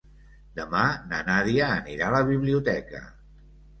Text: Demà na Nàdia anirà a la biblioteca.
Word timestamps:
Demà 0.59 0.85
na 1.11 1.19
Nàdia 1.29 1.67
anirà 1.75 2.07
a 2.09 2.17
la 2.17 2.23
biblioteca. 2.31 3.03